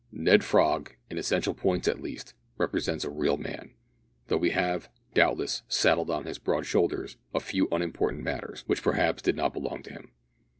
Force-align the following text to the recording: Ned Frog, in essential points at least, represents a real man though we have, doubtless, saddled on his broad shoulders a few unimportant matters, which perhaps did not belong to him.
Ned 0.11 0.43
Frog, 0.43 0.95
in 1.11 1.19
essential 1.19 1.53
points 1.53 1.87
at 1.87 2.01
least, 2.01 2.33
represents 2.57 3.03
a 3.03 3.09
real 3.11 3.37
man 3.37 3.75
though 4.29 4.37
we 4.37 4.49
have, 4.49 4.89
doubtless, 5.13 5.61
saddled 5.67 6.09
on 6.09 6.25
his 6.25 6.39
broad 6.39 6.65
shoulders 6.65 7.17
a 7.35 7.39
few 7.39 7.67
unimportant 7.71 8.23
matters, 8.23 8.63
which 8.65 8.81
perhaps 8.81 9.21
did 9.21 9.35
not 9.35 9.53
belong 9.53 9.83
to 9.83 9.93
him. 9.93 10.11